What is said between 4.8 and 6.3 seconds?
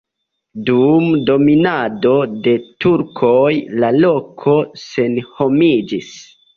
senhomiĝis.